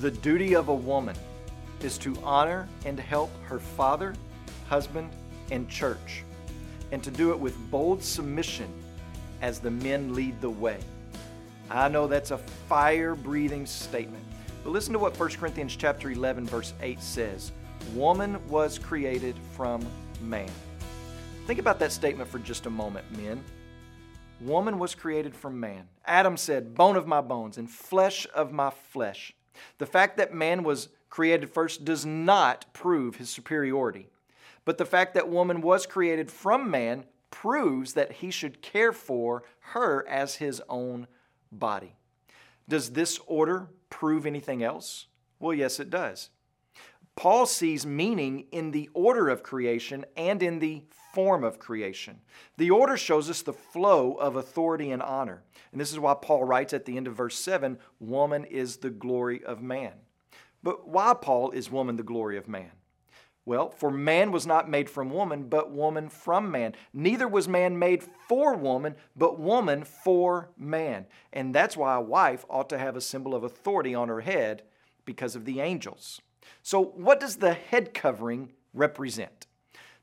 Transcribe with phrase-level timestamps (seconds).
[0.00, 1.16] The duty of a woman
[1.80, 4.14] is to honor and help her father,
[4.68, 5.10] husband,
[5.50, 6.24] and church,
[6.90, 8.72] and to do it with bold submission
[9.40, 10.78] as the men lead the way.
[11.70, 14.24] I know that's a fire breathing statement.
[14.64, 17.52] But listen to what 1 Corinthians chapter 11 verse 8 says.
[17.94, 19.86] Woman was created from
[20.20, 20.50] man.
[21.46, 23.44] Think about that statement for just a moment, men.
[24.40, 25.86] Woman was created from man.
[26.06, 29.34] Adam said, Bone of my bones and flesh of my flesh.
[29.78, 34.08] The fact that man was created first does not prove his superiority.
[34.64, 39.42] But the fact that woman was created from man proves that he should care for
[39.60, 41.06] her as his own
[41.52, 41.96] body.
[42.68, 45.06] Does this order prove anything else?
[45.38, 46.30] Well, yes, it does.
[47.16, 50.82] Paul sees meaning in the order of creation and in the
[51.14, 52.20] form of creation.
[52.56, 55.44] The order shows us the flow of authority and honor.
[55.70, 58.90] And this is why Paul writes at the end of verse 7 Woman is the
[58.90, 59.92] glory of man.
[60.62, 62.72] But why, Paul, is woman the glory of man?
[63.46, 66.74] Well, for man was not made from woman, but woman from man.
[66.94, 71.06] Neither was man made for woman, but woman for man.
[71.32, 74.62] And that's why a wife ought to have a symbol of authority on her head
[75.04, 76.22] because of the angels.
[76.62, 79.46] So, what does the head covering represent?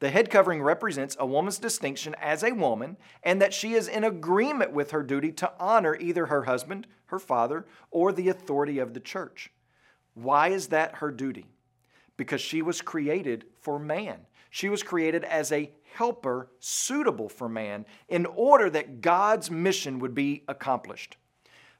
[0.00, 4.04] The head covering represents a woman's distinction as a woman and that she is in
[4.04, 8.94] agreement with her duty to honor either her husband, her father, or the authority of
[8.94, 9.50] the church.
[10.14, 11.46] Why is that her duty?
[12.16, 14.18] Because she was created for man.
[14.50, 20.14] She was created as a helper suitable for man in order that God's mission would
[20.14, 21.16] be accomplished.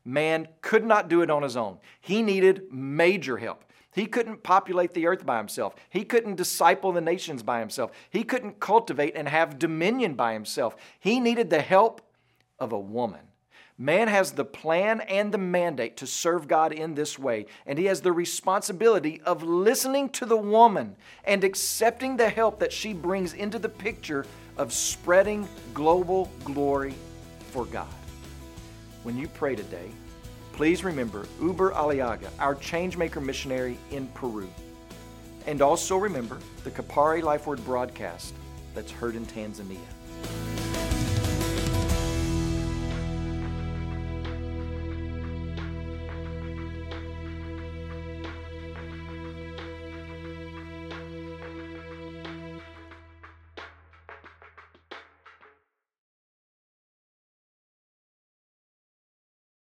[0.05, 3.65] Man could not do it on his own, he needed major help.
[3.99, 5.75] He couldn't populate the earth by himself.
[5.91, 7.91] He couldn't disciple the nations by himself.
[8.09, 10.77] He couldn't cultivate and have dominion by himself.
[11.01, 12.01] He needed the help
[12.61, 13.23] of a woman.
[13.77, 17.87] Man has the plan and the mandate to serve God in this way, and he
[17.87, 23.35] has the responsibility of listening to the woman and accepting the help that she brings
[23.35, 24.25] into the picture
[24.59, 26.95] of spreading global glory
[27.51, 27.89] for God.
[29.03, 29.91] When you pray today,
[30.59, 34.49] please remember Uber Aliaga, our changemaker missionary in Peru.
[35.47, 38.35] And also remember the Kapari Life Word broadcast
[38.75, 39.79] that's heard in Tanzania.